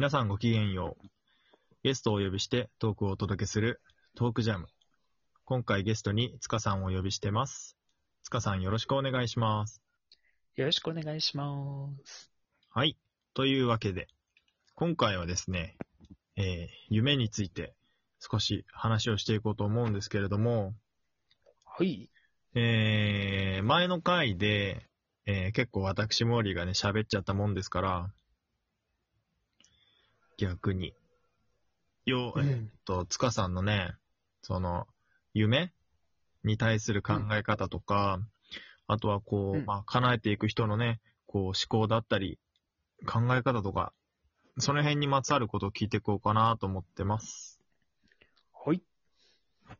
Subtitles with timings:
[0.00, 1.06] 皆さんごきげんよう。
[1.82, 3.82] ゲストをお呼びしてトークをお届けする
[4.16, 4.66] トークジャム。
[5.44, 7.76] 今回ゲストに塚さんをお呼びしてます。
[8.22, 9.82] 塚さんよろしくお願いします。
[10.56, 12.30] よろしくお願いします。
[12.70, 12.96] はい。
[13.34, 14.08] というわけで、
[14.74, 15.76] 今回はですね、
[16.34, 17.74] えー夢について
[18.20, 20.72] 少し話をしていこうと思うんですけれども、
[21.66, 22.08] はい。
[22.54, 24.80] えー前の回で、
[25.26, 28.10] えー結構私モーリーがね、喋っちゃったもんですから、
[30.40, 30.94] 逆に。
[32.06, 33.92] よ、えーっと、塚さんのね、
[34.40, 34.86] その、
[35.34, 35.70] 夢
[36.44, 38.20] に対する考え方とか、
[38.86, 42.38] あとはこう、うんまあ、叶えていく人のね、こう、思考だったり、
[43.06, 43.92] 考え方とか、
[44.58, 47.60] その辺にまつわることを聞いていこうかなと思ってます。
[48.64, 48.82] はい。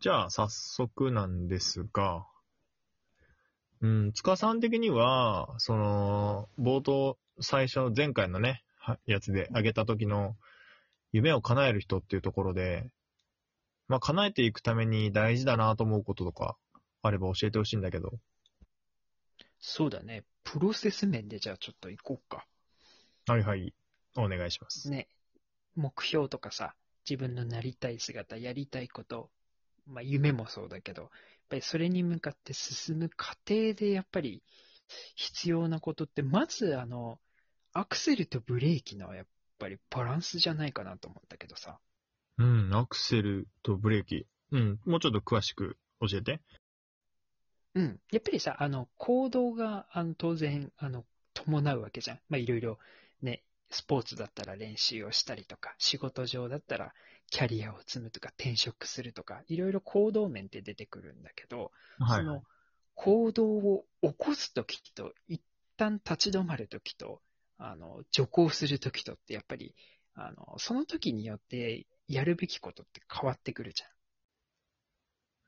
[0.00, 2.26] じゃあ、早速なんですが、
[3.80, 8.56] うん、塚さん的には、その、冒頭、最初、前回のね、は
[9.06, 10.36] やつで挙げた時の、
[11.12, 12.90] 夢を叶える人っていうところで、
[13.88, 16.56] まあ、叶えていくために大事だなと思うこととか、
[17.02, 18.12] あれば教えてほしいんだけど。
[19.60, 20.24] そうだね。
[20.44, 22.46] プロセス面でじゃあちょっと行こうか。
[23.26, 23.74] はいはい。
[24.16, 24.90] お願いします。
[24.90, 25.08] ね。
[25.74, 26.74] 目標とかさ、
[27.08, 29.30] 自分のなりたい姿、やりたいこと、
[29.86, 31.10] まあ夢もそうだけど、やっ
[31.48, 34.42] ぱりそれに向かって進む過程でやっぱり
[35.14, 37.18] 必要なことって、まずあの、
[37.72, 39.26] アクセルとブレーキのやっ
[39.58, 41.78] ぱりバランスじゃないかなと思ったけどさ。
[42.38, 44.26] うん、アクセルとブレーキ。
[44.50, 46.40] うん、もうちょっと詳しく教えて。
[47.74, 48.00] うん。
[48.10, 52.20] やっぱりさ、あの、行動が、あの、当然、あの、伴うわけじゃん。
[52.28, 52.78] まあ、いろいろ、
[53.22, 56.92] ね、スポーツだったら練習をしたりとか、仕事上だったら
[57.30, 62.20] キャリアを積むとか、転職するとか、いろいろ行動面って出てくるんだけど、はい。
[62.20, 62.42] その、
[62.94, 65.40] 行動を起こすときと、一
[65.78, 67.22] 旦立ち止まるときと、
[67.64, 69.74] あの、徐行するときとって、やっぱり、
[70.14, 73.82] あの、その時によって、やるべきことって変わってくるじ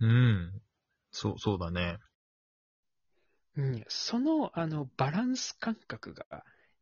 [0.00, 0.08] ゃん。
[0.08, 0.62] うん。
[1.10, 1.98] そう、そうだね。
[3.56, 6.26] うん、その、あの、バランス感覚が、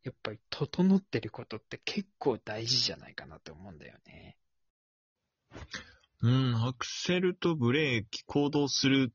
[0.03, 4.37] やっぱり整ってることって結構大事じゃないかなと思うんだよね。
[6.21, 9.13] うん、アクセルとブレーキ、行動する、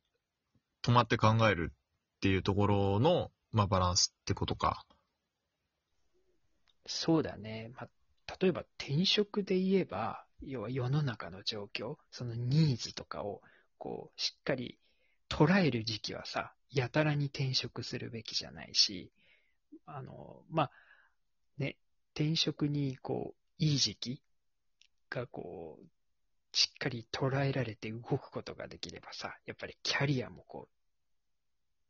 [0.82, 4.84] 止まって考えるっていうところの、まあ、バランスってことか。
[6.86, 7.70] そうだね。
[7.74, 13.42] まあ、例えば転職で言えば、要は世の中の状況、そのニーズとかを、
[13.78, 14.78] こう、しっかり
[15.28, 19.10] 捉える時期はさ、やたらに転職するべきじゃないし、
[19.86, 20.70] あの、まあ、
[21.58, 21.76] ね、
[22.14, 24.22] 転職に、こう、いい時期
[25.10, 25.86] が、こう、
[26.56, 30.76] しっかり捉えられて動くことができればさ、やっぱりキャリアもこう、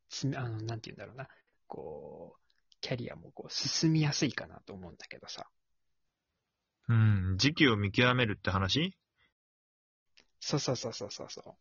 [0.09, 1.29] つあの、なんて言うんだろうな、
[1.67, 2.46] こう、
[2.81, 5.47] キャリアもこう進みやすいかなと思うんだけどさ。
[6.89, 8.97] うん、時期を見極めるって話？
[10.41, 11.57] そうそうそうそうそうそ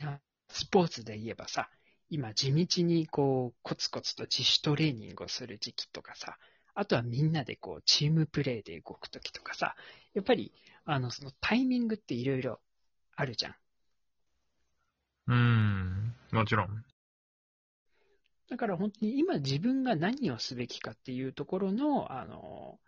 [0.00, 0.06] う。
[0.06, 1.68] あスポーツで言えばさ、
[2.10, 6.36] 今地道にこうコツコツと自主トレーニングをする時期とかさ、
[6.74, 9.74] あとはみんなでこうチームプレーで動くときとかさ、
[10.14, 10.52] やっぱり
[10.84, 12.60] あのそのタイミングっていろいろ
[13.16, 13.54] あるじゃん。
[15.28, 16.84] うん、もちろん。
[18.52, 22.78] だから本当に今自分が何をすべきかっていうところの、あの、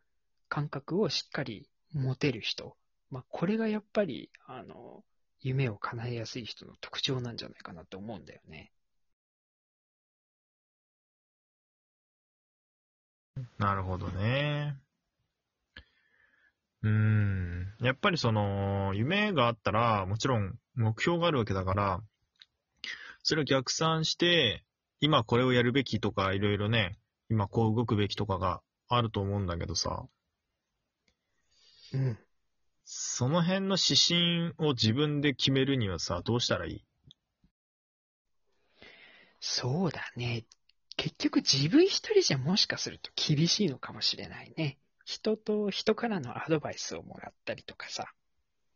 [0.51, 2.77] 感覚をしっかり持てる人。
[3.11, 5.03] まあ、これがやっぱり、あの、
[5.41, 8.73] 夢を叶えやすい人の特徴なんじゃないかなと思うんだよね。
[13.57, 14.77] なるほどね。
[16.83, 17.73] うん。
[17.81, 22.03] やっぱりその、夢があったら、もちろん目標があるわけだから、
[23.23, 24.63] それを逆算して、
[25.05, 26.97] 今これをやるべきとか、いろいろね、
[27.29, 30.07] 今こう動くべきとかがあると思うんだけどさ、
[31.93, 32.19] うん。
[32.87, 36.85] その辺の指針を自分で決めるにはさ、どうしたらいい？
[39.41, 40.47] そうだね。
[40.97, 44.79] 結局自分一人じゃもしかすると厳しいのかもしれないね。
[45.05, 48.07] 人と人からのアドバイスをもらったりとかさ、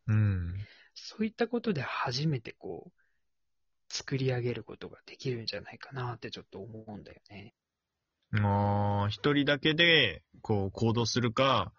[0.05, 0.53] うん。
[0.93, 2.98] そういったことで初めてこう、
[3.89, 7.53] 作り上げることができるんじゃないかなってちょっと思うんだよね。
[8.33, 11.73] あー一人だけで、こう、行動するか、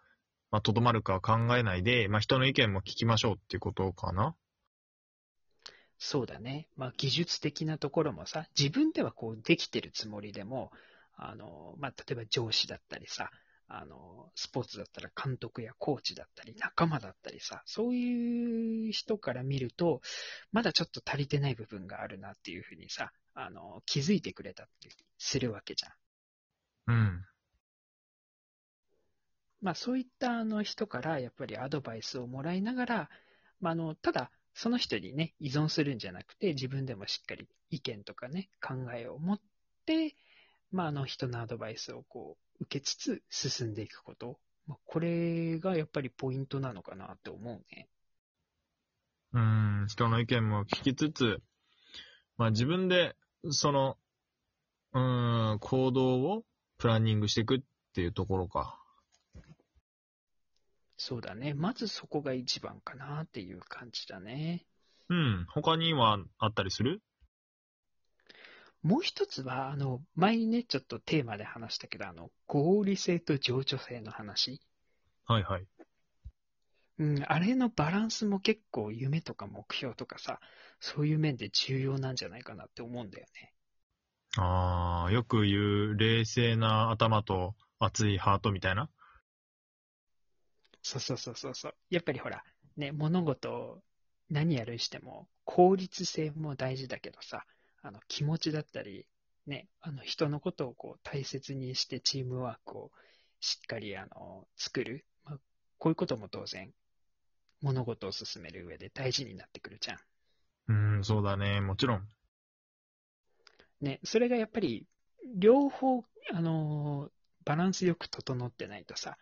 [0.51, 4.35] まあ、とどまるかは考えないで、まあ、人の意見も聞きましょうっていうことかな
[5.99, 6.67] そうだね。
[6.77, 10.73] まあ、技術的なところもさ、自分ではこうできてるつもりでも、
[11.17, 13.31] あの、まあ、例えば上司だったりさ、
[13.73, 20.01] あの、スポーツだったら監督やコーチだったり、仲間だったりさ、そういう人から見ると、
[20.51, 26.95] まだちょっと足りてない部分があるなっていうふうにさ、あの、気づいてくれたってするわけじゃん。
[26.95, 27.25] うん。
[29.61, 33.11] まあそういったあの人からやっぱりアドバイスをもらいながら、
[33.61, 39.41] まああの、ただその人にね、依存するんじゃなくて、自分でもしっかり意見とかね、考えを持っ
[39.87, 40.17] て、
[40.73, 44.39] まああの人のアドバイスをこう、受けつつ進んでいくこと。
[44.67, 47.89] まあ、これがやっぱりポイントなのかなって思うね。
[49.33, 51.43] うん、人の意見も聞きつつ、
[52.37, 53.17] まあ自分で、
[53.51, 53.97] その、
[54.93, 56.45] うん、行動を
[56.79, 57.61] プランニングしていくっ
[57.95, 58.77] ていうところか。
[60.97, 61.55] そうだね。
[61.55, 64.67] まずそこが一番かなっていう感じだね。
[65.09, 67.01] うん、他にはあったりする？
[68.83, 74.61] もう一つは、あの、前にね、ちょっとテーマで話したけど、あの、合理性と情緒性の話。
[75.27, 75.67] はいはい。
[76.99, 80.41] うん、あれのバランスも結構夢とか目標とかさ、
[80.81, 83.53] そういう面で重要なんじゃないかなって思うんだよね。
[84.37, 85.59] ああ、よく言
[85.91, 88.89] う冷静な頭と熱いハートみたいな？
[90.83, 91.75] そうそうそうそうそう。
[91.91, 92.43] やっぱりほら、
[92.77, 93.83] ね、物事を
[94.31, 97.45] 何やるにしても効率性も大事だけどさ、
[97.83, 99.07] あの気持ちだったり、
[99.47, 102.91] ね、あの人のことをこう大切にしてチームワークを
[103.41, 105.39] しっかりあの作る、まあ、
[105.79, 106.71] こういうことも当然
[107.63, 109.99] 物事を進める上で大事になってくるじゃん。
[110.69, 112.09] うん、そうだね、もちろん。
[113.81, 114.87] ね、それがやっぱり
[115.37, 117.11] 両方、あの
[117.45, 119.17] バランスよく整ってないとさ、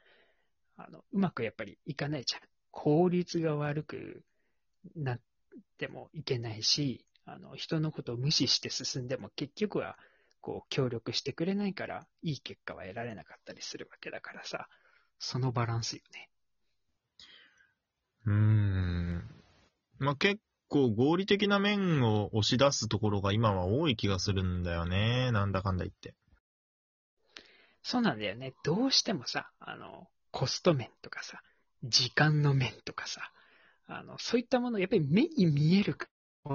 [0.77, 2.43] あのうまくやっぱりいかないじゃん。
[2.71, 4.23] 効率が悪く
[4.95, 5.21] なっ
[5.79, 9.99] てもいけないし、あの人のことを無視して進んでも結局は
[10.41, 14.69] こう協力してくれないからいい結果は得られなかったりするわけだからさ、
[15.19, 16.31] そのバランスよね。
[18.27, 19.23] うーん。
[19.99, 25.31] まあ、結構合理的な面を押し出すところが今は多い気がするんだよね。
[25.33, 26.15] なんだかんだ言って。
[27.83, 28.55] そうなんだよね。
[28.65, 31.43] どうしてもさ、あの、コスト面とかさ、
[31.85, 33.33] 時間の面とかさ、
[33.87, 36.07] あの、そういったもの、やっぱり目に見えるか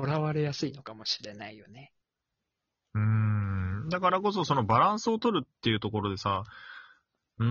[0.01, 1.94] ら、われやすいのかもしれないよね。
[2.95, 3.90] うーん。
[3.90, 6.44] だからこそそのバランスを取るっていうところでさ、
[7.40, 7.48] うー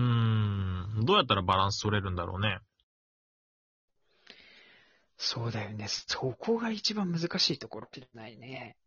[1.01, 2.59] ん、どうやったらバランス取れるんだろうね。
[5.17, 5.87] そうだよね。
[5.87, 8.77] そこが一番難しいところじゃないね。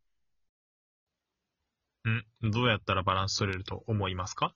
[2.09, 4.55] んどうやったらバランス取れると思いますか？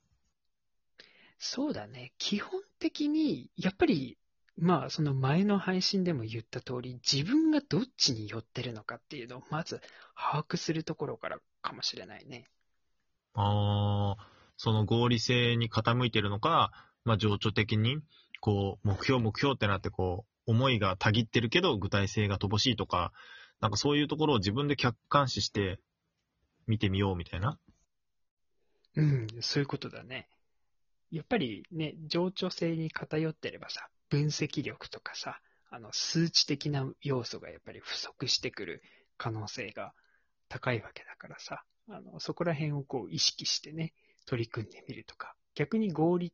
[1.39, 2.13] そうだね。
[2.19, 4.19] 基本的に、やっぱり、
[4.61, 9.81] まあ、その前の配信でも言った通り、自分がどっちに寄ってるのかっていうのを、まず
[10.15, 12.47] 把握するところからかもしれないね。
[13.35, 16.73] ああ、その合理性に傾いてるのか、
[17.05, 17.99] まあ、情緒的に、
[18.41, 23.13] こう、目標目標ってなって、こう、思いがたぎってるけど、具体性が乏しいとか、
[23.61, 25.79] なんかそういうところを自分で客観視して
[26.67, 27.59] 見てみようみたいな？
[28.97, 30.29] うん、そういうことだね。
[31.11, 35.41] やっぱりね、情緒性に偏ってればさ、分析力とかさ、
[35.71, 38.83] あの、数値的な要素がやっぱり不足してくる
[39.17, 39.95] 可能性が
[40.49, 43.95] 高いわけだからさ、あの、そこら辺をこう意識してね、
[44.27, 46.33] 取り組んでみるとか、逆に合理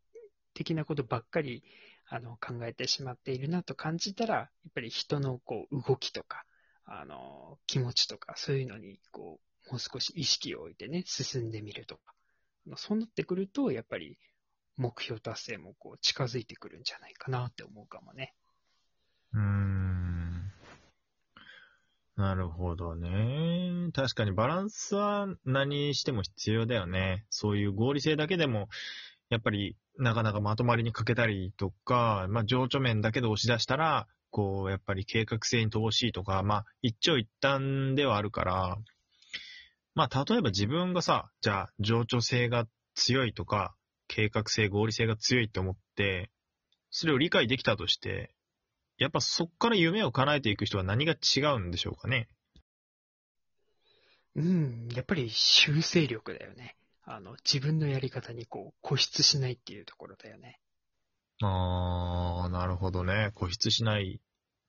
[0.55, 1.63] 的なことばっかり、
[2.09, 6.45] あの、考えてしまっているなと感じたら、やっぱり人のこう、動きとか、
[6.87, 12.15] あの、気持ちとか、そういうのに、こう、もう少し意識を置いてね、進んでみるとか。
[12.77, 14.19] そうなってくると、やっぱり、
[14.77, 18.35] 目標達成もこう近づいてくるんじゃないかなって思うかもね。
[19.33, 20.53] うーん。
[22.17, 23.91] なるほどね。
[23.93, 27.27] 確かにバランスは何しても必要だよね。
[27.29, 28.69] そういう合理性だけでも、
[29.29, 38.79] やっぱりなかなかまとまりに欠けたりとか、まあ情緒面だけで押し出したら、こう、やっぱり計画性に乏しいとか、まあ一長一短ではあるから、
[39.95, 43.75] まあ例えば自分がさ、じゃあ情緒性が強いとか、
[44.09, 46.31] 計画性、合理性が強いって思って、
[46.91, 48.35] それを理解できたとして、
[48.99, 52.29] やっぱそっから夢を叶えていく人は何が違うんでしょうかね？
[54.35, 56.77] うん、やっぱり修正力だよね。
[57.05, 60.61] あの、自分のやり方にこう固執しないっていうところだよね。
[61.43, 63.33] あー、なるほどね。
[63.35, 64.21] 固執しない。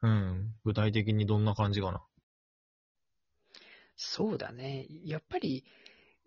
[0.02, 0.54] うん。
[0.64, 2.06] 具体的にどんな感じかな？
[3.96, 4.86] そうだね。
[5.06, 5.66] やっぱり、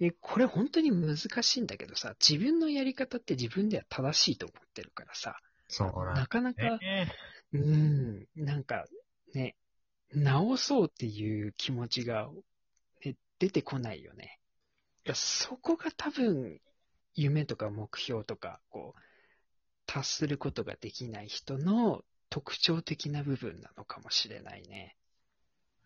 [0.01, 5.39] えこれ本当に難しいんだけどさ、自分のやり方って自分では正しいと思ってるからさ、
[5.69, 7.13] そうなかなか、ね。
[7.53, 8.87] うん、なんか
[9.35, 9.57] ね、
[10.13, 12.31] 直そうっていう気持ちが、
[13.05, 14.39] ね、出てこないよね。
[15.05, 16.61] いやそこが多分、
[17.15, 19.01] 夢とか目標とか、こう、
[19.87, 24.97] 達することができない人の特徴的な部分なのかもしれないね。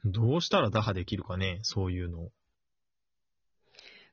[0.04, 2.33] どうしたら打破できるかね、そういうのを。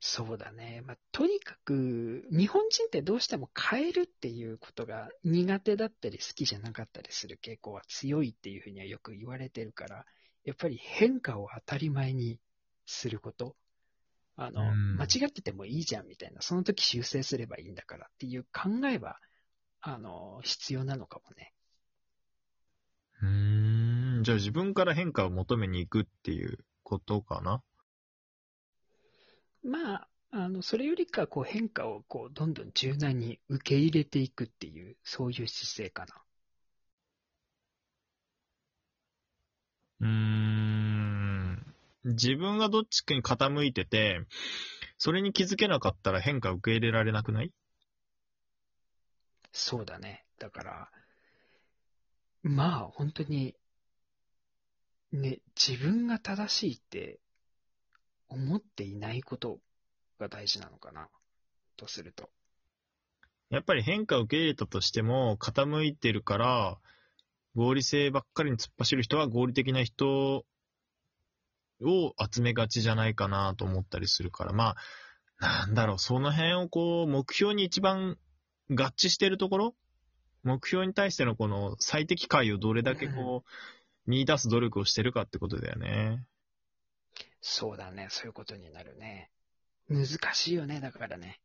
[0.03, 0.81] そうだね。
[0.83, 10.05] まあ、とにかく、日本人ってどうしても変えるっていうことが苦手だったり好きじゃなかったりする傾向は強いっていうふうにはよく言われてるから、
[10.43, 12.39] やっぱり変化を当たり前に
[12.87, 13.55] すること。
[14.37, 19.19] あの、うん間違っててもいいじゃんみたいな、その時修正すればいいんだからっていう考えは、
[19.81, 21.53] あの、必要なのかもね。
[23.21, 24.23] うーん。
[24.23, 27.61] じゃあ自分から変化を求めに行くっていうことかな？
[29.63, 36.15] まあ、あの、それよりか、こう変化をこう、どんどん柔軟に受け入れていくっていう、そういう姿勢かな。
[40.01, 41.75] うーん。
[42.03, 44.25] 自分がどっちかに傾いてて、
[44.97, 47.51] それに気づけなかったら変化を受け入れられなくない？
[49.53, 50.25] そうだね。
[50.39, 50.91] だから、
[52.43, 53.55] まあ、本当に、
[55.11, 57.19] ね、自分が正しいって
[58.31, 59.59] 思っていないこと
[60.19, 61.09] が大事なのかな、
[61.75, 62.29] とすると。
[63.49, 66.77] やっぱり変化を受け入れたとしても、傾いてるから、
[67.55, 70.45] 合理性ばっかりに突っ走る人は合理的な人
[71.81, 74.75] を集めがちじゃないかなと思ったりするから、ま
[75.37, 78.17] あ、なんだろう、その辺をこう、目標に一番
[78.69, 79.75] 合致してるところ
[80.43, 86.25] 目標に対してのこの最適解をどれだけこう、見出す努力をしてるかってことだよね。
[87.41, 89.31] そうだね、そういうことになるね。
[89.89, 91.41] 難しいよね、だからね。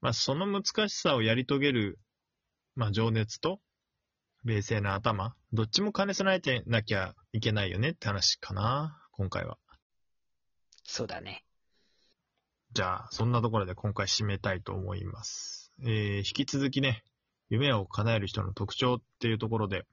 [0.00, 1.98] まあ、その難しさをやり遂げる、
[2.74, 3.60] まあ、情熱と、
[4.44, 9.58] 冷静な頭、どっちも兼ね備えてなきゃいけないよねって話かな、今回は。
[10.84, 11.44] そうだね。
[12.72, 15.72] じゃあ、そんなところで今回締めたいと思います。
[15.82, 17.04] えー、引き続きね、
[17.48, 19.84] 夢を叶える人の特徴っていうところで、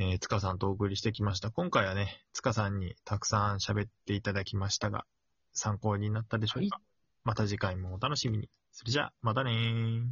[0.00, 1.50] えー、塚さんとお送りしてきました。
[1.50, 5.04] 今回はね、塚さんにたくさん喋っていただきましたが、
[5.52, 6.80] 参考になったでしょうか、
[7.24, 8.48] また次回もお楽しみに。
[8.70, 10.08] それじゃあ、またねー。